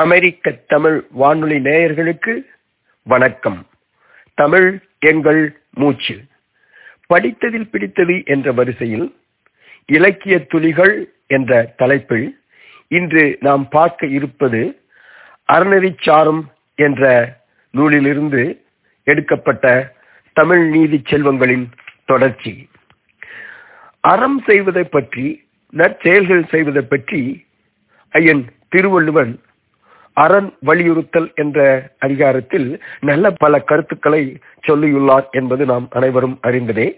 [0.00, 2.32] அமெரிக்க தமிழ் வானொலி நேயர்களுக்கு
[3.02, 3.66] வணக்கம்.
[4.34, 6.16] தமிழ் எங்கள் மூச்சு.
[7.06, 9.06] படித்ததில் பிடித்தது என்ற வரிசையில்
[9.86, 10.94] இலக்கிய துளிகள்
[11.26, 12.40] என்ற தலைப்பில்
[12.88, 14.60] இன்று நாம் பார்க்க இருப்பது
[15.52, 16.42] அறநெறிச்சாரம்
[16.74, 17.04] என்ற
[17.70, 18.44] நூலிலிருந்து
[19.04, 19.94] எடுக்கப்பட்ட
[20.32, 21.66] தமிழ் நீதி செல்வங்களின்
[22.04, 22.68] தொடர்ச்சி.
[24.00, 25.26] அறம் செய்வதை பற்றி
[25.70, 27.46] நற்செயல்கள் செய்வதை பற்றி
[28.08, 29.40] ஐயன் திருவள்ளுவன்
[30.16, 31.58] அரண் வலியுறுத்தல் என்ற
[31.98, 32.68] அதிகாரத்தில்
[33.00, 34.22] நல்ல பல கருத்துக்களை
[34.68, 36.88] சொல்லியுள்ளார் என்பது நாம் அனைவரும் அறிந்ததே.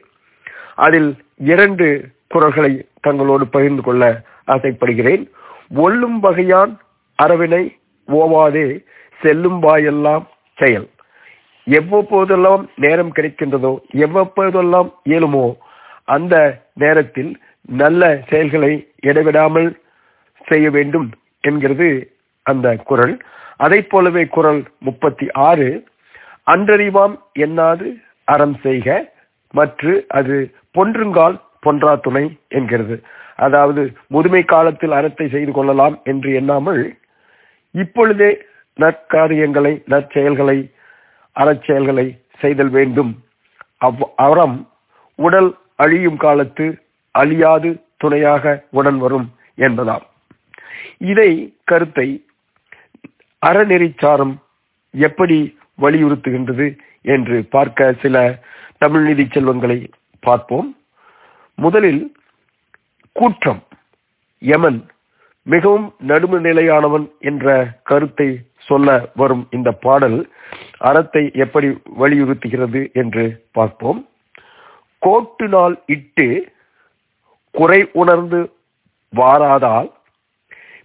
[0.87, 1.11] அதில்
[1.53, 1.87] இரண்டு
[2.29, 2.73] குரல்களை
[3.07, 4.05] தங்களோடு பகிர்ந்து கொள்ள
[4.45, 5.25] ஆசைப்படுகிறேன்.
[5.77, 6.73] ஒல்லும் வகையான்
[7.19, 7.63] அரவினை
[8.09, 8.67] ஓவாதே
[9.21, 10.25] செல்லும் வாயெல்லாம்
[10.59, 10.89] செயல்.
[11.67, 13.73] எவ்வப்போதெல்லாம் நேரம் கிடைக்கின்றதோ
[14.05, 15.47] எவ்வப்போதெல்லாம் இயலுமோ
[16.15, 16.35] அந்த
[16.75, 17.33] நேரத்தில்
[17.83, 19.69] நல்ல செயல்களை இடைவிடாமல்
[20.45, 21.09] செய்ய வேண்டும்
[21.41, 21.89] என்கிறது
[22.51, 23.15] அந்த குரல்.
[23.65, 25.69] அதை போலவே குரல் முப்பத்தி ஆறு.
[26.51, 27.87] அன்றறிவாம் எண்ணாது
[28.35, 28.89] அறம் செய்க
[29.55, 30.37] மற்று அது
[30.77, 31.37] பொன்றுங்கால்
[31.67, 32.97] பொன்றா துணை என்கிறது.
[33.47, 36.83] அதாவது முதுமை காலத்தில் அறத்தை செய்து கொள்ளலாம் என்று எண்ணாமல்
[37.75, 38.31] இப்பொழுதே
[38.79, 40.59] நற்காரியங்களை நற்செயல்களை
[41.37, 42.07] அறச்செயல்களை
[42.43, 43.13] செய்தல் வேண்டும்.
[43.87, 44.59] அவ் அறம்
[45.19, 46.67] உடல் அழியும் காலத்து
[47.15, 49.27] அழியாது துணையாக உடன் வரும்
[49.67, 50.05] என்பதாம்.
[51.11, 51.31] இதை
[51.65, 52.09] கருத்தை
[53.43, 54.35] அறநெறிச்சாரம்
[54.95, 55.39] எப்படி
[55.83, 56.67] வலியுறுத்துகின்றது
[57.15, 58.17] என்று பார்க்க சில
[58.83, 59.79] தமிழ் நிதி செல்வங்களை
[60.23, 60.69] பார்ப்போம்.
[61.59, 62.03] முதலில்
[63.17, 63.63] கூற்றம்.
[64.43, 64.81] யமன்
[65.47, 67.47] மிகவும் நடுவுநிலையானவன் என்ற
[67.83, 68.29] கருத்தை
[68.69, 70.19] சொல்ல வரும் இந்த பாடல்
[70.89, 74.01] அறத்தை எப்படி வலியுறுத்துகிறது என்று பார்ப்போம்.
[75.03, 76.27] கோட்டு நாள் இட்டு
[77.55, 78.41] குறை உணர்ந்து
[79.13, 79.91] வாராதால்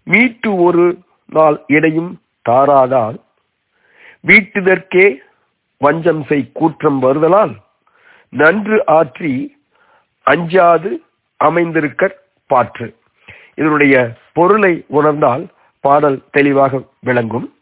[0.04, 0.86] மீட்டு ஒரு
[1.30, 2.12] நாள் இடையும்
[2.50, 3.18] தாராதால்
[4.28, 5.16] வீட்டுதற்கே
[5.78, 7.56] வஞ்சம் செய் கூற்றம் வருதலால்
[8.30, 9.48] நன்று ஆற்றி
[10.26, 10.92] அஞ்சாது
[11.38, 12.96] அமைந்திருக்க பாற்று.
[13.56, 15.48] இதனுடைய பொருளை உணர்ந்தால்
[15.80, 17.54] பாடல் தெளிவாக விளங்கும்.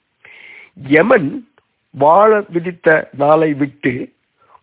[0.87, 1.47] யமன்
[1.91, 4.11] வாழ விதித்த நாளை விட்டு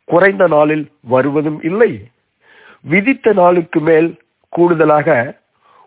[0.04, 2.08] குறைந்த நாளில் வருவதும் இல்லை.
[2.80, 5.38] விதித்த நாளுக்கு மேல் கூடுதலாக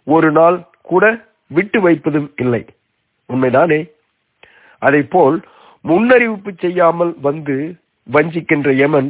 [0.05, 2.65] ஒரு நாள் கூட விட்டு வைப்பதும் இல்லை.
[3.33, 3.79] உண்மைதானே?
[4.87, 5.37] அதை போல்
[5.85, 7.55] முன்னறிவிப்பு செய்யாமல் வந்து
[8.07, 9.09] வஞ்சிக்கின்ற யமன்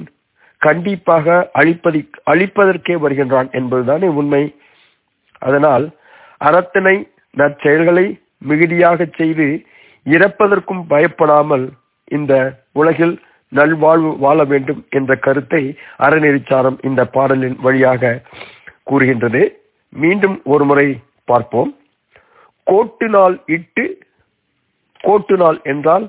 [0.62, 2.02] கண்டிப்பாக அழிப்பதி
[2.32, 4.44] அழிப்பதற்கே வருகின்றான் என்பதுதானே உண்மை.
[5.42, 5.86] அதனால்
[6.48, 6.96] அறத்தினை
[7.38, 8.06] நற்செயல்களை
[8.50, 9.48] மிகுதியாக செய்து
[10.06, 11.66] இறப்பதற்கும் பயப்படாமல்
[12.18, 12.34] இந்த
[12.80, 13.16] உலகில்
[13.52, 15.64] நல்வாழ்வு வாழ வேண்டும் என்ற கருத்தை
[16.06, 18.14] அறநெறிச்சாரம் இந்த பாடலின் வழியாக
[18.90, 19.42] கூறுகின்றது.
[19.94, 20.88] மீண்டும் ஒரு முறை
[21.30, 21.72] பார்ப்போம்.
[22.68, 23.86] கோட்டு நாள் இட்டு
[25.02, 26.06] கோட்டு நாள் என்றால்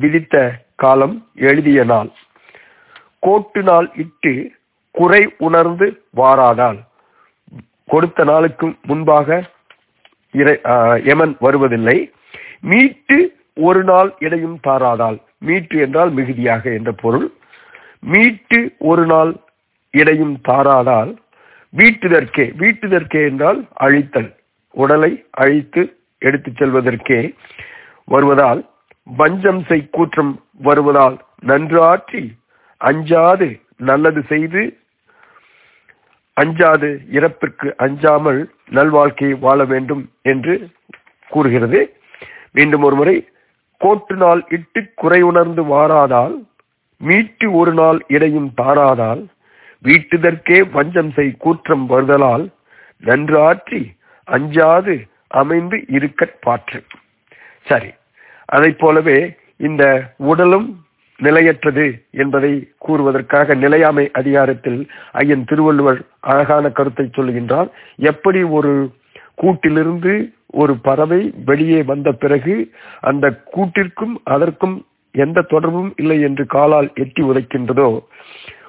[0.00, 0.36] விதித்த
[0.82, 1.16] காலம்
[1.48, 2.10] எழுதிய நாள்.
[3.18, 4.32] கோட்டு நாள் இட்டு
[4.90, 5.86] குறை உணர்ந்து
[6.16, 6.80] வாராதால்
[7.86, 9.42] கொடுத்த நாளுக்கு முன்பாக
[11.12, 11.98] எமன் வருவதில்லை.
[12.60, 13.18] மீட்டு
[13.68, 15.18] ஒரு நாள் இடையும் தாராதால்.
[15.38, 17.26] மீட்டு என்றால் மிகுதியாக என்ற பொருள்.
[18.12, 19.32] மீட்டு ஒரு நாள்
[19.94, 21.12] இடையும் தாராதால்.
[21.76, 24.30] வீட்டுதற்கே வீட்டுதற்கே என்றால் அழித்தல்.
[24.74, 25.82] உடலை அழித்து
[26.18, 27.20] எடுத்துச் செல்வதற்கே.
[28.08, 28.60] வருவதால்
[29.06, 32.22] வஞ்சம் செய் கூற்றம் வருவதால் நன்றாற்றி
[32.80, 34.62] அஞ்சாது நல்லது செய்து
[36.36, 40.54] அஞ்சாது இறப்பிற்கு அஞ்சாமல் நல்வாழ்க்கையை வாழ வேண்டும் என்று
[41.30, 41.80] கூறுகிறது.
[42.52, 43.14] மீண்டும் ஒரு முறை
[43.80, 46.34] கோட்டு நாள் இட்டு குறை உணர்ந்து வாராதால்
[47.00, 49.22] மீட்டு ஒரு நாள் இடையும் தாராதால்
[49.82, 52.44] வீட்டுதற்கே வஞ்சம் செய் கூற்றம் வருதலால்
[53.02, 53.80] நன்று ஆற்றி
[54.28, 54.94] அஞ்சாது
[55.28, 56.80] அமைந்து இருக்கற்பாற்று
[57.64, 57.90] சரி.
[58.44, 59.18] அதை போலவே
[59.58, 59.84] இந்த
[60.16, 60.68] உடலும்
[61.20, 64.80] நிலையற்றது என்பதை கூறுவதற்காக நிலையாமை அதிகாரத்தில்
[65.12, 67.68] ஐயன் திருவள்ளுவர் அழகான கருத்தை சொல்லுகின்றார்.
[67.96, 68.72] எப்படி ஒரு
[69.42, 70.14] கூட்டிலிருந்து
[70.46, 72.70] ஒரு பறவை வெளியே வந்த பிறகு
[73.00, 74.76] அந்த கூட்டிற்கும் அதற்கும்
[75.12, 77.88] எந்த தொடர்பும் இல்லை என்று காலால் எட்டி உதைக்கின்றதோ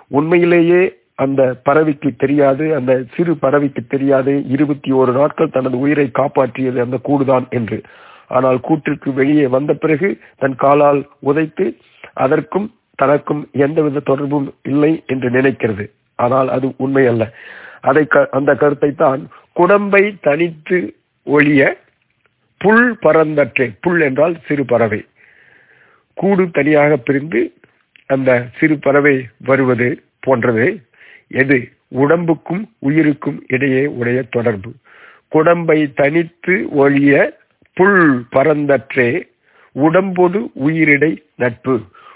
[0.07, 0.81] உண்மையிலேயே
[1.15, 7.49] அந்த பறவைக்கு தெரியாது அந்த சிறு பறவைக்கு தெரியாது இருபத்தி ஓரு நாட்கள் தனது உயிரை காப்பாற்றியது அந்த கூடுதான்
[7.49, 7.81] என்று.
[8.27, 11.77] ஆனால் கூட்டிற்கு வெளியே வந்த பிறகு தன் காலால் உதைத்து
[12.13, 15.85] அதற்கும் தனக்கும் எந்தவித தொடர்பும் இல்லை என்று நினைக்கிறது.
[16.15, 17.23] ஆனால் அது உண்மை அல்ல.
[17.81, 21.77] அதை அந்த கருத்தை தான் குடம்பை தனித்து ஒழிய
[22.57, 25.05] புல் பறந்தற்றே புல் என்றால் சிறு பறவை.
[26.13, 27.53] கூடு தனியாக பிரிந்து
[28.05, 30.81] அந்த சிறு பறவை வருவது போன்றது.
[31.27, 31.57] எது?
[31.87, 34.71] உடம்புக்கும் உயிருக்கும் இடையே உடைய தொடர்பு.
[35.27, 37.13] குடம்பை தனித்து ஒழிய
[37.77, 38.01] புல்
[38.35, 39.09] பரந்தற்றே
[39.75, 41.75] உடம்போடு உயிரிடை நட்பு.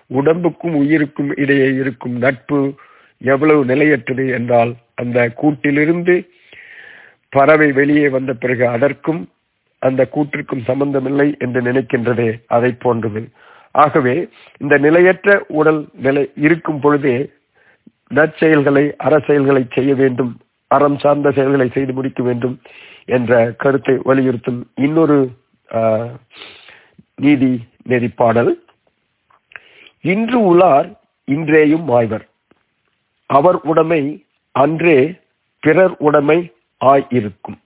[0.10, 2.60] உடம்புக்கும் உயிருக்கும் இடையே இருக்கும் நட்பு
[3.22, 6.16] எவ்வளவு நிலையற்றது என்றால் அந்த கூட்டிலிருந்து
[7.34, 9.22] பறவை வெளியே வந்த பிறகு அதற்கும்
[9.82, 13.22] அந்த கூட்டிற்கும் சம்பந்தமில்லை என்று நினைக்கின்றதே அதை போன்றது.
[13.76, 14.16] ஆகவே
[14.58, 15.30] இந்த நிலையற்ற
[15.60, 17.18] உடல் நிலை இருக்கும் பொழுதே
[18.12, 20.32] நற்செயல்களை அறச்செயல்களை செய்ய வேண்டும்
[20.72, 22.56] அறம் சார்ந்த செயல்களை செய்து முடிக்க வேண்டும்
[23.06, 25.18] என்ற கருத்தை வலியுறுத்தும் இன்னொரு
[27.16, 28.54] நீதி நெறிப்பாடல்.
[30.02, 32.28] இன்று உளார் இன்றேயும் ஆய்வர்.
[33.26, 35.20] அவர் உடைமை அன்றே
[35.60, 36.52] பிறர் உடைமை
[36.86, 37.60] ஆயிருக்கும்.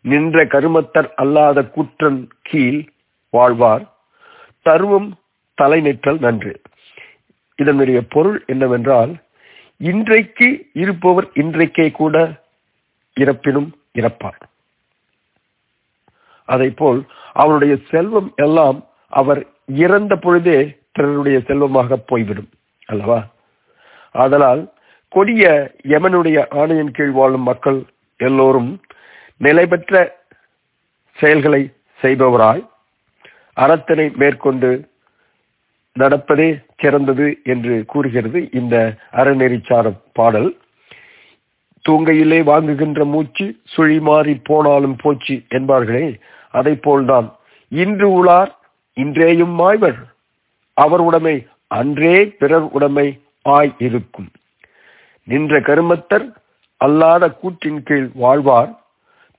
[0.00, 2.88] நின்ற கருமத்தர் அல்லாத குற்றன் கீழ்
[3.30, 3.84] வாழ்வார்.
[4.62, 5.18] தருவம்
[5.62, 6.60] தலைநிற்றல் நன்று.
[7.56, 9.16] இதனுடைய பொருள் என்னவென்றால்
[9.76, 12.44] இன்றைக்கு இருப்பவர் இன்றைக்கே கூட
[13.20, 14.40] இறப்பினும் இறப்பார்.
[16.48, 17.00] அதை போல்
[17.32, 18.78] அவருடைய செல்வம் எல்லாம்
[19.12, 20.58] அவர் இறந்த பொழுதே
[20.92, 22.50] பிறருடைய செல்வமாக போய்விடும்
[22.86, 23.18] அல்லவா?
[24.14, 24.62] ஆதலால்
[25.14, 25.44] கொடிய
[25.88, 27.80] யமனுடைய ஆணையின் கீழ் வாழும் மக்கள்
[28.20, 28.70] எல்லோரும்
[29.40, 29.94] நிலைபெற்ற
[31.18, 31.62] செயல்களை
[32.02, 32.62] செய்பவராய்
[33.56, 34.70] அறத்தினை மேற்கொண்டு
[35.96, 38.74] நடப்பதே சிறந்தது என்று கூறுகிறது இந்த
[39.12, 40.50] அறநெறிச்சார பாடல்.
[41.84, 46.06] தூங்கையிலே வாங்குகின்ற மூச்சு சுழி மாறி போனாலும் போச்சு என்பார்களே
[46.50, 47.28] அதை போல்தான்
[47.72, 48.52] இன்று உளார்
[48.96, 50.00] இன்றேயும் மாய்வர்.
[50.76, 51.36] அவர் உடைமை
[51.78, 53.06] அன்றே பிறர் உடைமை
[53.42, 54.28] ஆய் இருக்கும்
[55.28, 56.26] நின்ற கருமத்தர்
[56.80, 58.72] அல்லாத கூற்றின் கீழ் வாழ்வார்.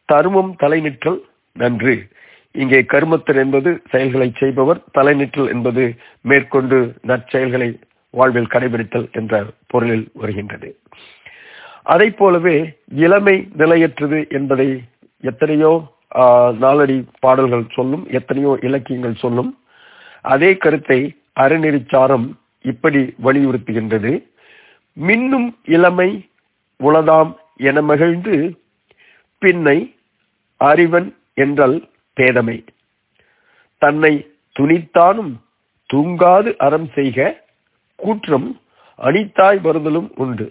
[0.10, 1.20] தருமம் தலைநிற்றல்
[1.56, 1.96] நன்று.
[2.52, 5.84] இங்கே கருமத்தர் என்பது செயல்களை செய்பவர் தலைநிற்றல் என்பது
[6.22, 6.78] மேற்கொண்டு
[7.08, 7.70] நற்செயல்களை
[8.14, 10.70] வாழ்வில் கடைபிடித்தல் என்ற பொருளில் வருகின்றது.
[11.94, 12.58] அதை போலவே
[13.06, 14.70] இளமை நிலையற்றது என்பதை
[15.24, 15.74] எத்தனையோ
[16.64, 19.52] நாளடி பாடல்கள் சொல்லும் எத்தனையோ இலக்கியங்கள் சொல்லும்.
[20.22, 21.00] அதே கருத்தை
[21.40, 22.28] அறநெறிச்சாரம்
[22.66, 24.12] இப்படி வலியுறுத்துகின்றது.
[24.98, 26.10] மின்னும் இளமை
[26.80, 28.36] உளதாம் என மகிழ்ந்து
[29.42, 29.78] பின்னை
[30.62, 31.78] அறிவன் என்றால்
[32.18, 32.58] பேதமை.
[33.82, 34.14] தன்னை
[34.56, 35.34] துணித்தானும்
[35.90, 37.20] தூங்காது அறம் செய்க
[37.96, 38.50] கூற்றம்
[39.00, 40.48] அனித்தாய் வருதலும் உண்டு.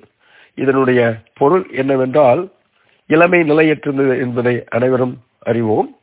[0.55, 1.01] இதனுடைய
[1.35, 2.43] பொருள் என்னவென்றால்
[3.11, 5.97] இளமை நிலையற்றது என்பதை அனைவரும் அறிவோம்.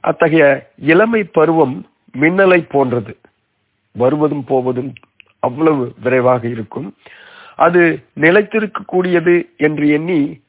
[0.00, 3.16] அத்தகைய இளமை பருவம் மின்னலை போன்றது.
[3.92, 4.92] வருவதும் போவதும்
[5.38, 6.96] அவ்வளவு விரைவாக இருக்கும்.
[7.56, 10.42] அது நிலைத்திருக்கக்கூடியது என்று எண்ணி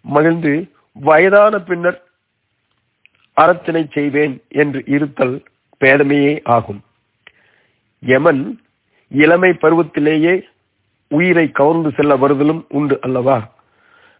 [0.00, 2.02] மகிழ்ந்து வயதான பின்னர்
[3.36, 5.42] அறத்தினை செய்வேன் என்று இருத்தல்
[5.80, 6.82] பேதமையே ஆகும்.
[8.00, 8.60] யமன்
[9.08, 10.42] இளமை பருவத்திலேயே
[11.08, 13.52] உயிரை கவர்ந்து செல்ல வருதலும் உண்டு அல்லவா?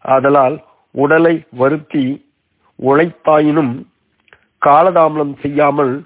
[0.00, 2.30] ஆதலால் உடலை வருத்தி
[2.78, 3.72] உழைத்தாயினும்
[4.62, 6.04] காலதாமலம் செய்யாமல்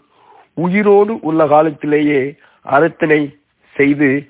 [0.55, 2.37] உயிரோடு உள்ள காலத்திலேயே
[2.67, 3.21] அறத்தினை
[3.77, 4.29] செய்து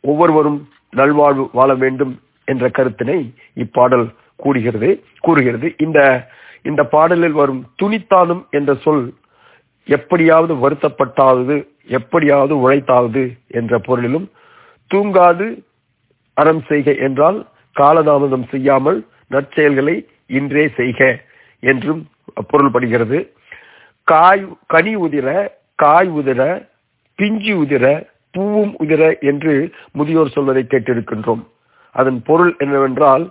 [0.00, 4.06] ஒவ்வொருவரும் நல்வாழ்வு வாழ வேண்டும் என்ற கருத்தினை இப்பாடல்
[4.36, 5.74] கூறுகிறது கூறுகிறது.
[5.76, 6.28] இந்த
[6.62, 9.14] இந்த பாடலில் வரும் துணித்தானும் என்ற சொல்
[9.86, 14.30] எப்படியாவது வருத்தப்பட்டாவது எப்படியாவது உழைத்தாவது என்ற பொருளிலும்
[14.90, 15.46] தூங்காது
[16.34, 17.46] அறம் செய்க என்றால்
[17.76, 21.00] காலதாமதம் செய்யாமல் நற்செயல்களை இன்றே செய்க
[21.60, 22.02] என்றும்
[22.52, 23.18] பொருள்படுகிறது.
[24.04, 26.42] காய் கனி உதிர காய் உதிர
[27.18, 31.42] பிஞ்சி உதிர பூவும் உதிர என்று முதியோர் சொல்வதை கேட்டிருக்கின்றோம்.
[31.94, 33.24] அதன் பொருள் என்னவென்றால்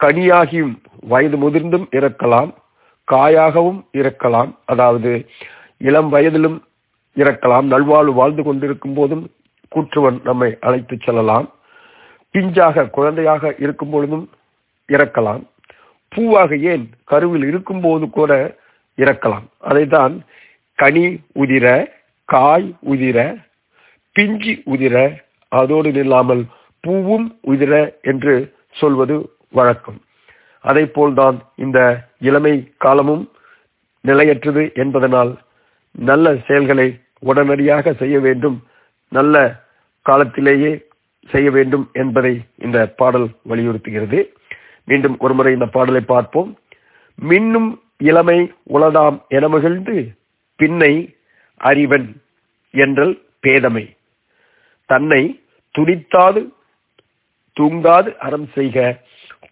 [0.00, 0.74] கனியாகியும்
[1.08, 2.50] வயது முதிர்ந்தும் இறக்கலாம்
[3.12, 5.26] காயாகவும் இறக்கலாம் அதாவது
[5.78, 6.58] இளம் வயதிலும்
[7.16, 9.24] இறக்கலாம் நல்வாழ்வு வாழ்ந்து கொண்டிருக்கும் போதும்
[9.72, 11.46] கூற்றுவன் நம்மை அழைத்து செல்லலாம்.
[12.34, 14.30] பிஞ்சாக குழந்தையாக இருக்கும் பொழுதும்
[14.88, 15.42] இறக்கலாம்.
[16.12, 18.32] பூவாக ஏன் கருவில் இருக்கும்போது கூட
[18.98, 19.46] இறக்கலாம்.
[19.68, 20.14] அதைத்தான்
[20.78, 21.04] கனி
[21.42, 21.66] உதிர
[22.28, 23.18] காய் உதிர
[24.16, 24.96] பிஞ்சி உதிர
[25.48, 26.42] அதோடு இல்லாமல்
[26.84, 27.72] பூவும் உதிர
[28.10, 28.34] என்று
[28.80, 29.16] சொல்வது
[29.58, 30.00] வழக்கம்.
[30.64, 31.78] அதை போல்தான் இந்த
[32.28, 33.24] இளமை காலமும்
[34.04, 35.32] நிலையற்றது என்பதனால்
[36.08, 36.88] நல்ல செயல்களை
[37.30, 38.58] உடனடியாக செய்ய வேண்டும்
[39.12, 39.36] நல்ல
[40.06, 40.72] காலத்திலேயே
[41.30, 44.20] செய்ய வேண்டும் என்பதை இந்த பாடல் வலியுறுத்துகிறது.
[44.90, 46.50] மீண்டும் ஒருமுறை இந்த பாடலை பார்ப்போம்.
[47.18, 47.70] மின்னும்
[48.10, 48.38] இளமை
[48.74, 49.96] உளதாம் என மகிழ்ந்து
[50.58, 50.92] பின்னை
[51.60, 52.08] அறிவன்
[52.74, 53.84] என்றல் பேதமை.
[54.90, 55.22] தன்னை
[55.74, 56.42] துணித்தாது
[57.56, 58.78] தூங்காது அறம் செய்க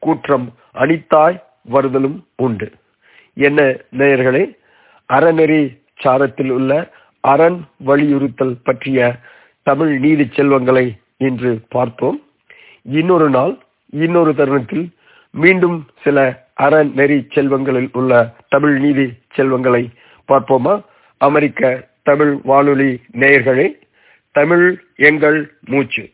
[0.04, 1.38] கூற்றம் அனித்தாய்
[1.72, 2.68] வருதலும் உண்டு.
[3.46, 3.60] என்ன
[3.98, 4.44] நேயர்களே
[5.08, 5.60] அறநெறி
[6.02, 6.72] சாரத்தில் உள்ள
[7.24, 8.98] அரண் வலியுறுத்தல் பற்றிய
[9.68, 10.86] தமிழ் நீதி செல்வங்களை
[11.26, 12.18] இன்று பார்த்தோம்
[12.98, 13.54] இன்னொரு நாள்
[14.04, 14.84] இன்னொரு தருணத்தில்
[15.30, 19.90] மீண்டும் சில அறநெறி செல்வங்களில் உள்ள தமிழ் நீதி செல்வங்களை
[20.28, 20.84] பார்ப்போமா?
[21.16, 23.78] அமெரிக்க தமிழ் வானொலி நேயர்களே
[24.30, 26.10] தமிழ் எங்கள் மூச்சு.